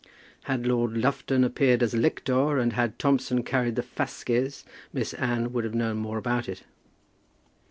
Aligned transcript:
Had 0.45 0.65
Lord 0.65 0.97
Lufton 0.97 1.43
appeared 1.43 1.83
as 1.83 1.93
lictor, 1.93 2.57
and 2.57 2.73
had 2.73 2.97
Thompson 2.97 3.43
carried 3.43 3.75
the 3.75 3.83
fasces, 3.83 4.65
Miss 4.91 5.13
Anne 5.13 5.53
would 5.53 5.63
have 5.63 5.75
known 5.75 5.97
more 5.97 6.17
about 6.17 6.49
it. 6.49 6.63